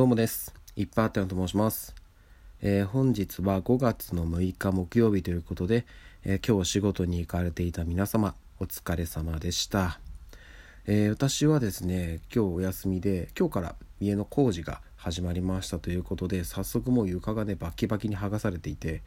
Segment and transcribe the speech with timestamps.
[0.00, 0.54] どうもです。
[0.76, 1.94] いっぱいあったよと申します。
[2.62, 5.84] えー本日は5月の6日木曜日ということで、
[6.24, 10.00] えー今日お仕事に行かれていた皆様、お疲れ様でした。
[10.86, 19.02] えー私はですね、今日お休みで、今日から家の工事が始まりましたということで、早速もう床がね、バキバキに剥がされていて、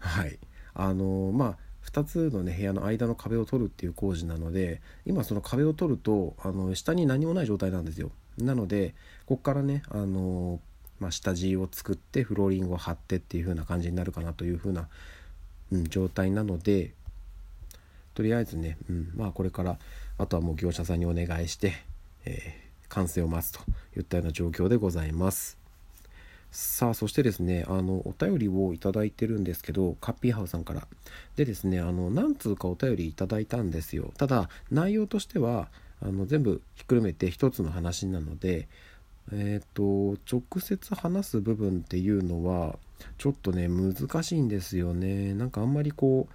[0.00, 0.40] はい。
[0.74, 1.56] あのまあ、
[1.88, 8.94] 2つのね部屋の間の壁を取るっていう工事なので今その壁を取るとあの下に何もない状態なんですよなので
[9.26, 10.60] ここからねあの、
[11.00, 14.88] まあ、下地を作ってフローリングを張ってっていう風な感じになるかなという風な、
[15.70, 16.92] うん、状態なので
[18.14, 19.78] とりあえずね、うん、まあこれから
[20.18, 21.74] あとはもう業者さんにお願いして、
[22.24, 23.60] えー完成を待つと
[23.96, 25.56] いったような状況でございます。
[26.50, 30.86] さあそしてですねあのお便りをいただいてるんですけどカッピーハウさんから
[31.34, 35.68] でですねあの何通かお便りいただいたんですよただ内容としては
[36.02, 38.68] あの全部ひっくるめて一つの話なので
[39.30, 42.76] えっ、と直接話す部分っていうのは
[43.18, 45.34] ちょっとね難しいんですよね。
[45.34, 46.26] なんかあんまりこ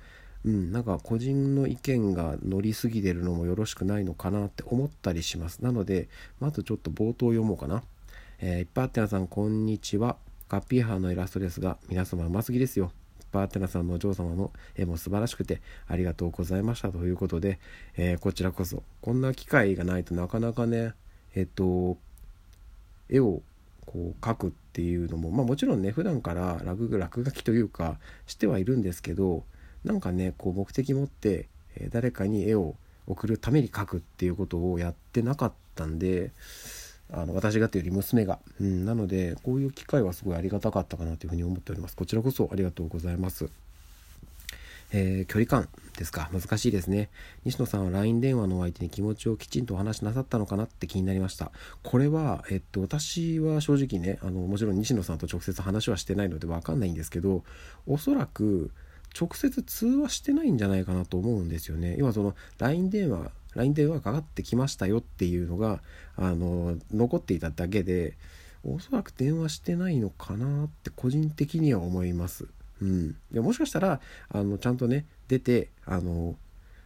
[0.46, 5.64] ううんなんか個人の意見が乗りすぎてるのもよろしくないのかなって思ったりします。
[5.64, 6.08] なので
[6.40, 7.84] まずちょっと冒頭読もうかな。
[8.40, 10.18] えーいっぱいあってなさんこんにちは。
[10.48, 12.92] カッピーハーのイラストですが皆様うますぎですよ。
[13.38, 16.90] いっぱいあってなさんのお嬢様の絵も素晴らしくてありがとうございました。
[16.90, 17.60] ということで、
[17.96, 20.94] えーこちらこそこんな機会がないとなかなかね
[21.36, 21.98] えっと
[23.10, 23.42] 絵を
[23.86, 29.44] こう描くっていうのもまあもちろんね普段から落落書きというかしてはいるんですけど
[29.84, 31.48] なんかねこう目的持って、
[31.92, 36.32] 誰かに絵を送るために描くっていうことをやってなかったんで
[37.12, 41.96] あの私がというより娘が、うん、なのでこういう機会はすごいありがたかったかなというふうに思っております。
[41.96, 43.50] こちらこそありがとうございます。
[44.92, 46.30] えー距離感ですか。
[46.32, 47.10] 難しいですね。
[47.44, 51.52] 西野さんは LINE 電話のお相手に気持ちをきちんとお話しなさったのかなって気になりました。
[51.84, 57.44] これは、えっと、私は正直ねあのもちろん西野さんと直接話はしてないので分かんないんですけど
[57.86, 58.72] おそらく
[59.20, 61.96] 直接通話してないんじゃないかなと思うんですよね。
[61.98, 65.82] 要はその LINE 電話 LINE 電話かかってきましたよっていうのが
[66.16, 68.16] あの残っていただけで
[68.64, 72.48] おそらく電話してないのかなって個人的には思います。
[72.82, 76.36] うん、でもしかしたらあのちゃんとね出てあの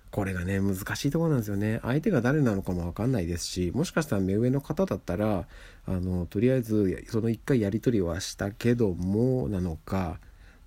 [0.10, 5.48] これがね難しいところなんですよね相手が誰なのかも分かんないですしもしかしたら目上の方だったら
[5.86, 10.20] あのとりあえずその1回やり取りはしたけどもなのか、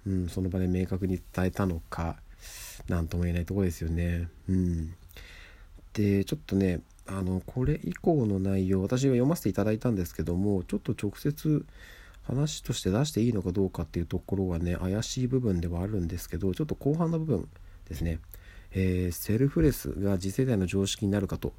[0.06, 2.16] うん、その場で明確に伝えたのか
[2.88, 4.28] 何とも言えないところですよね。
[4.48, 4.94] うん、
[5.94, 11.64] でちょっとねあのこれ以降の内容私は読ませていただいたんですけどもちょっと直接
[12.22, 17.48] 話として出していいのかどうかっていうところはね怪しい部分ではあるんですけどちょっと後半の部分
[17.88, 18.18] ですね、
[18.72, 21.52] えーセルフレスが次世代の常識になるかと、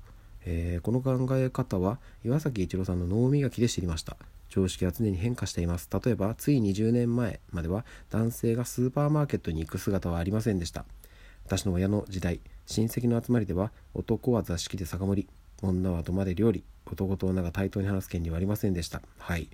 [0.45, 4.17] えーこの考え方は岩崎一郎さんの脳磨きで知りました。
[4.49, 5.89] 常識は常に変化しています。
[6.03, 10.85] 例えばつい20年前までは男性がスーパーマーケットに行く姿はありませんでした。
[11.45, 15.29] 私の親の時代親戚の集まりでは男は座敷で酒盛り
[15.61, 19.01] 女は土間で料理男と女が対等に話す権利はありませんでした。
[19.17, 19.49] はい。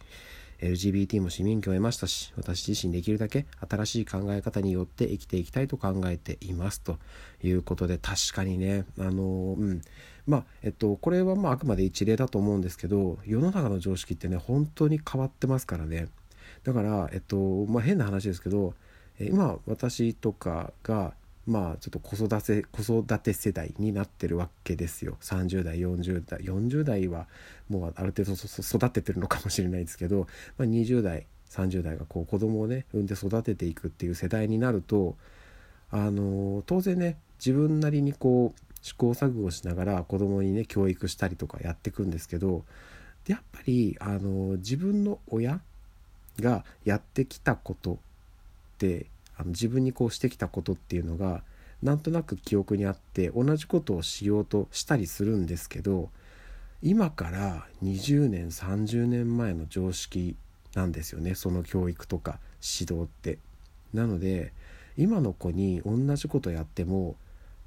[0.59, 6.81] LGBT も市民権を得ましたし私自身できるだけ新しい考え方によって生きていきたいと考えています。
[6.81, 6.97] と
[7.43, 9.81] いうことで確かにねあのうん。
[10.27, 16.07] まあえっとこれはまああくまで一例だと思うんですけど世の中の常識ってね本当に変わってますからね。
[16.63, 18.75] だからえっとまあ変な話ですけど
[19.19, 21.13] 今私とかが
[21.47, 25.17] まあちょっと子育て子育て世代になってるわけですよ。
[25.21, 27.27] 30代40代40代は
[27.69, 35.15] もうある程度育ててるのかもしれないですけど、まあ、20代30代がこう子供をね産んで育てていくっていう世代になると
[35.89, 42.63] あの当然ね自分なりにこう試行錯誤しながら子供にね教育したりとかやっていくんですけど
[43.27, 45.59] やっぱりあの自分の親
[46.39, 47.97] がやってきたことっ
[48.77, 49.07] て
[49.41, 51.43] あの自分にこうしてきたことっていうのが
[51.81, 56.11] なんとなく記憶にあって同じことをしようとしたりするんですけど
[56.83, 60.35] 今から20年30年前の常識
[60.75, 63.39] なんですよねその教育とか指導って。
[63.93, 64.53] なので
[64.95, 67.17] 今の子に同じことやっても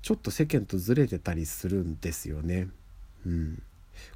[0.01, 2.69] ちょっと世間とずれてたりするんですよね。
[3.27, 3.63] うん、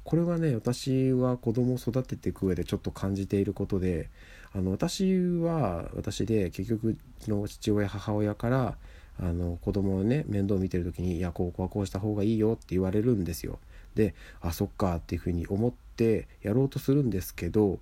[0.03, 4.09] これはね私は子供を育てていく上でちょっと感じていることで
[4.53, 6.97] あの私は私で結局
[7.27, 8.77] の父親母親から
[9.21, 13.59] あの子供をね面倒見てる時に「いやここうはこうした方がいいよ」って言われるんですよ。
[13.95, 17.79] であそっかっていうふうに思ってやろうとするんですけど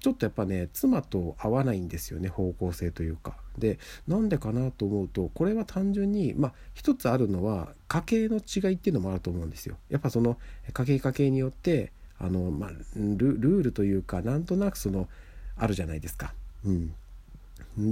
[0.00, 3.36] ちょっとやっぱね妻と合わないんですよね方向性というか。
[3.58, 9.76] でなんでかなと思うとこれは単純にまあ一つあるのは家計の違いっていうのもあると思うんですよ。
[9.88, 10.38] やっぱその
[10.72, 15.08] 家計家計によってあの、まあ、ルールというかなんとなくその
[15.58, 16.32] あるじゃないですか。
[16.64, 16.94] うん、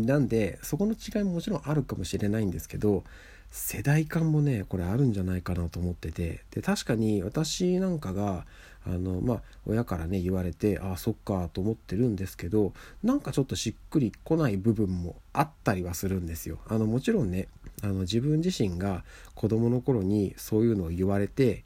[0.06, 3.04] なんでそこの違いももちろんあるかもしれないんですけど
[3.50, 8.46] 世代間もねこれあるんじゃないかなと思っててで確かに私なんかが
[8.86, 12.72] あのまあ親からね言われてああそっかと思ってるんですけど
[13.02, 16.58] なんかちょっとしっくりこない部分もあったりはするんですよ。
[16.68, 17.48] あのもちろんね
[17.82, 21.62] あの自分自身が子供の頃にそういうのを言われて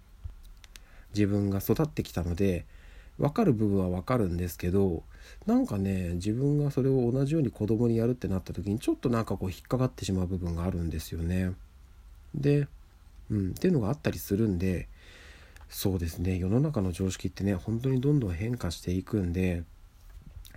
[1.15, 2.67] 自分が育ってきたので
[3.19, 5.03] 分かる部分は分かるんですけど
[5.47, 11.53] なんかね自分がそれを同じように子供にやるってなった時にちょっとなんかこう引っかかってしまう部分があるんですよね。
[12.35, 12.69] で、
[13.31, 14.89] うん、っていうのがあったりするんで
[15.69, 19.65] そうですね世の中の常識ってね本当にどんどん変化していくんで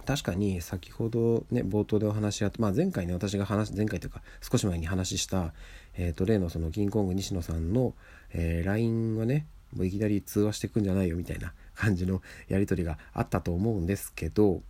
[0.06, 5.54] 確かに先ほどね冒頭でお話しあった、まあ、前回ね私が話前回というか少し前に話した、
[5.96, 7.94] えーと、例のその銀行具西野さんの、
[8.34, 14.62] えー、LINE はねもういきなり通話してくんじゃないよみたいな感じのやり取りがあったと思うんですけど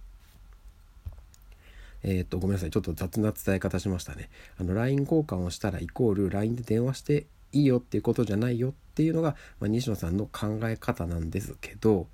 [2.04, 2.72] えっ、とごめんなさい。
[2.72, 4.30] ちょっと雑な伝え方しましたね。
[4.60, 12.08] あの LINE 交換をしたらイコール LINE で電話していいよっていうことじゃないよっていうのが、まあ、西野さんの考え方なんですけど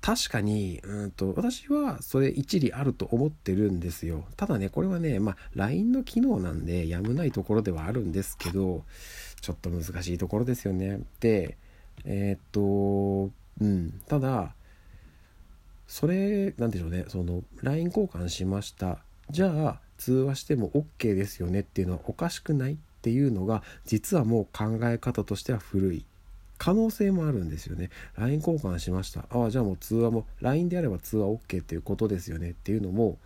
[0.00, 4.24] 確かにうんと私はそれ一理あると思ってるんですよ。
[4.36, 8.84] ただねこれはねまあ LINE の機能なんでやむないところではあるんですけど
[9.40, 11.00] ちょっと難しいところですよね。
[11.20, 11.56] で
[12.04, 14.00] えー、っとうん。
[14.06, 14.54] ただ
[15.86, 17.06] それなんでしょうね。
[17.08, 18.98] その LINE 交換しました。
[19.30, 26.04] じゃあ通話しても OK ですよねっていうのはおかしくないっていうのが実はもう考え方としては古い。
[26.58, 27.88] 可能性もあるんですよね。
[28.16, 29.26] LINE 交換しました。
[29.30, 33.18] ああじゃあもう通話も LINE であれば通話 OK っていうことですよねっていうのも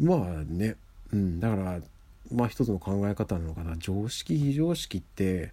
[0.00, 0.76] まあね。
[1.12, 1.38] うん。
[1.38, 1.80] だから
[2.34, 3.76] まあ一つの考え方なのかな。
[3.78, 5.52] 常識非常識って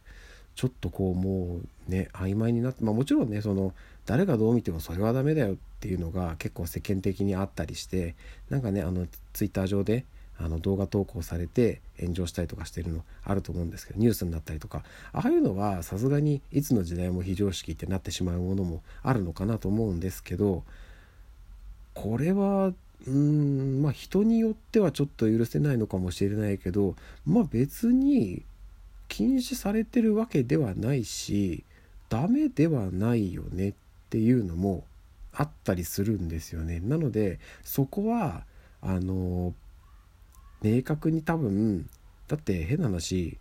[0.57, 3.73] ちょっとこうもうね曖昧になってまあもちろんねその
[4.07, 8.15] 誰がどう見てもそれはダメだよっていうのが結構世間的にあったりして
[8.49, 10.03] なんかねあのツイッター上で
[10.39, 14.81] あの動画投稿されて炎上したりとかしてるのあると思うんですけどニュースになったりとか
[15.13, 20.63] ああいうのはさすがにいつの時代も非常識ってなってしまうものもあるのかなと思うんですけど
[21.93, 22.73] これは
[23.05, 26.95] うんまあ人によってはちょっと許せないのかもしれないけど
[27.27, 28.43] まあ別に
[29.07, 31.63] 禁止されてるわけではないし
[32.09, 33.73] ダメではないよねっ
[34.09, 34.85] ていうのも
[35.33, 36.79] あったりするんですよね。
[36.79, 38.43] なのでそこは
[38.81, 39.53] あの
[40.61, 41.89] 明確に多分
[42.27, 43.37] だって変な話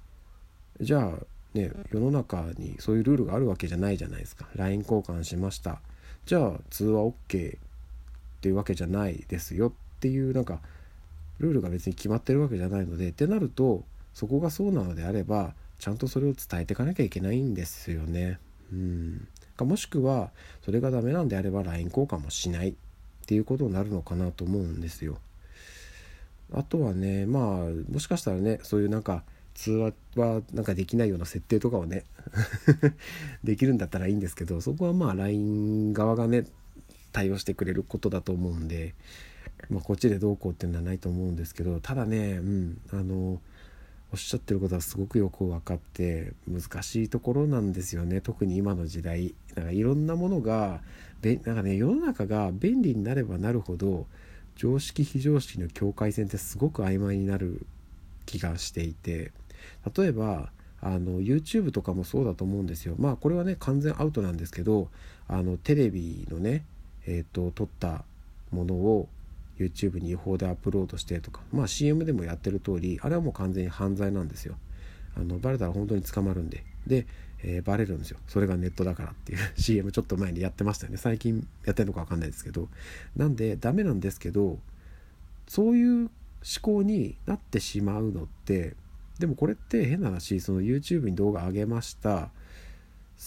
[0.81, 5.81] じゃあね世の中にそういうルールがあるわけじゃないじゃないですか LINE 交換しました
[6.27, 7.13] じゃあ通話 OK
[7.57, 7.59] っ
[8.41, 10.61] ていうわけじゃないですよっていうなんか
[11.39, 13.85] ルールが別に決まってるわけじゃないのでってなると
[14.17, 18.39] そこがそうなのであればちゃんとそれを伝えていかなきゃいけないんですよね。
[18.73, 19.29] うん
[19.61, 20.31] もしくは
[20.65, 22.75] それがダメなんであれば LINE 交換もしないっ
[23.27, 25.19] ていうことになるのかなと思うんですよ。
[26.51, 27.43] あとはねまあ
[27.93, 29.23] もしかしたらねそういうなんか
[29.53, 32.05] 通話はなんかできないような設定とかをね
[33.45, 36.47] できるんだったらいいんですけどそこはまあ LINE 側がね
[37.13, 38.95] 対応してくれることだと思うんで、
[39.69, 43.43] まあ、こっちでどうこうっていうのはないと思うんですけどただねうんあの
[44.13, 48.21] おっしゃってることはすごくよく分かって難しいところなんですよね。
[48.21, 49.35] 特に今の時代。
[49.55, 50.81] なんかいろんなものが
[51.23, 54.07] なんかね世の中が便利になればなるほど
[54.55, 57.67] 常識非常識の境界線ってすごく曖昧になる
[58.27, 59.33] 気がしていて。
[59.97, 62.95] 例えばあの YouTube とかもそうだと思うんですよ。
[62.99, 64.89] まあこれはね完全アウトなんですけど
[65.29, 66.65] あのテレビのね
[67.07, 68.05] えっ、ー、と撮った
[68.51, 69.09] ものを
[69.59, 71.41] YouTube に違法でアップロードしてとか。
[71.53, 74.57] まあ CM でもやってる通りあれはもう完全に犯罪なんですよ。
[75.17, 76.65] あのバレたら本当に捕まるんで。
[76.87, 77.07] で
[77.43, 78.19] えー、バレるんですよ。
[78.29, 79.39] それがネットだからっていう。
[79.57, 80.99] CM ちょっと前にやってましたよね。
[80.99, 82.69] 最近やってるのか分かんないですけど。
[83.15, 84.59] なんでダメなんですけど
[85.47, 86.11] そういう思
[86.61, 88.75] 考になってしまうのって
[89.19, 92.31] でもこれって変な話その YouTube に動画上げました。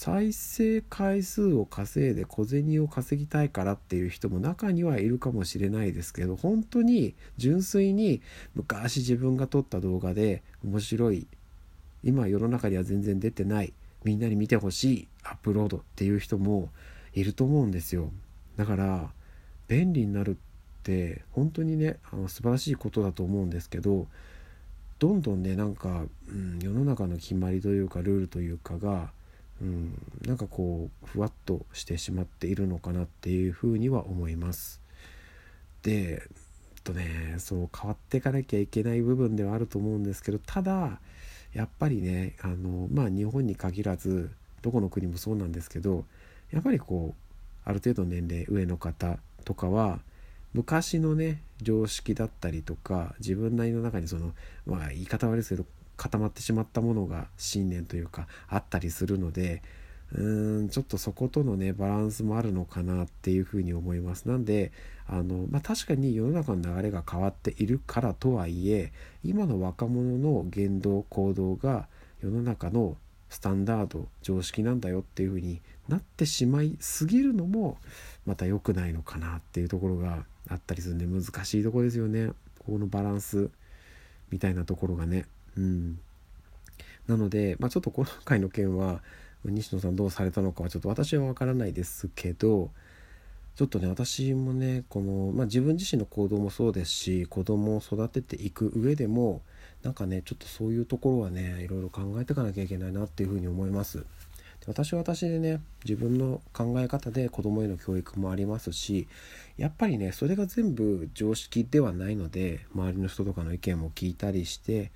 [0.02, 8.22] 再生回数を稼いで小銭を稼ぎたいからっていう人も中にはいるかもしれないですけど本当に純粋に
[8.54, 11.26] 昔自分が撮った動画で面白い
[12.02, 16.70] 今世の中には全然出てないみんなに見てほしいアップロードっていう人も
[17.12, 18.10] いると思うんですよ。
[18.56, 19.10] だから
[19.68, 24.06] 便利になるって本当にねあの素晴らしいことだと思うんですけど
[24.98, 29.10] どんどんねなんか、うん、世の中の決まりというかルールというかが、
[29.60, 34.80] うん、なんかこうふわっとしてしまっているのかなっていうふうには思います。
[35.82, 36.22] で
[36.82, 40.98] とねそう変わっていかなきゃいけない部分ではあると思うんですけどただ
[41.52, 44.30] やっぱりねあのまあ日本に限らず
[44.62, 46.04] どこの国もそうなんですけど
[46.50, 50.00] やっぱりこうある程度年齢上の方とかは
[50.52, 54.32] 昔のね常識だったりとか自分なりの中にその
[54.66, 55.64] まあ言い方悪いですけど
[56.00, 59.62] 固まってしまったものが信念というかあったりするので
[60.14, 64.26] うーんちょっとそことのねバランスもあるのかなっていうふうに思います。
[64.26, 64.72] なんで
[65.06, 68.92] あの、まあ、確かに世の中の流れが変わっているからとはいえ
[69.22, 71.86] 今の若者の言動行動が
[72.22, 72.96] 世の中の
[73.28, 77.76] スタンダード常識なんだよっていうふうになってしまいすぎるのも
[78.24, 82.28] また良くないのかなっていうところがあったりするんで難しいとこですよね。
[82.58, 83.50] ここのバランス
[84.30, 85.26] みたいなところがね。
[85.56, 85.98] うん
[87.06, 89.02] なので、まあ、ちょっと今回の件は
[89.44, 92.70] 西野さんどうされたのかはちょっと私は分からないですけど
[93.56, 99.42] ちょっとね私もねこの、まあ、自分自身の行動もそうですし子供を育てていく上でも
[99.82, 104.04] なんかねちょっとそういうところはねいろいろ考えていかなきゃいけないなっていうふうに思います。
[104.66, 109.08] 私は私でね自分の考え方で子供への教育もありますし
[109.56, 114.92] やっぱりねそれが全部常識ではないので周りの人とかの意見も聞いたりして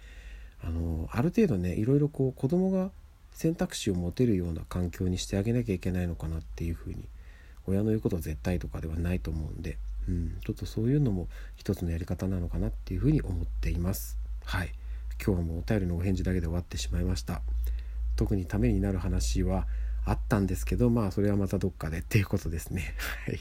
[0.66, 2.90] あのある程度ねいろいろこう子供が
[3.32, 7.04] 選択肢を持てるような環境にしてあげなきゃいけないのかなっていうふうに
[7.66, 9.78] 親の言うことは絶対とかではないと思うんで、
[10.08, 14.18] うん、ちょっとそういうのも一つのやり方なのかなっていうふうに思っています。
[14.44, 14.72] はい。
[15.24, 17.40] 今日はもうお便りのお返事だけで終わってしまいました。
[18.16, 19.66] 特にためになる話は
[20.04, 22.94] あったんですけどまあそれはまたどっかでっていうことですね。
[23.26, 23.40] はい。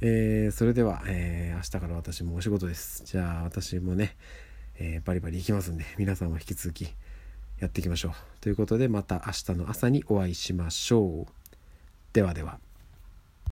[0.00, 3.04] えー、それでは、えー、明日から私もお仕事です。
[3.04, 4.16] じゃあ私もね、
[4.78, 6.88] えー、バリバリいきますんで皆さんも引き続き
[7.60, 8.12] やっていきましょう。
[8.40, 11.32] ということでまた明日の朝にお会いしましょう。
[12.12, 12.58] ではでは。